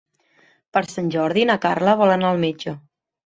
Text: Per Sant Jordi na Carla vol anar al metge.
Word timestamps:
Per 0.77 0.81
Sant 0.93 1.11
Jordi 1.17 1.45
na 1.51 1.57
Carla 1.67 1.95
vol 2.01 2.15
anar 2.17 2.31
al 2.31 2.43
metge. 2.47 2.75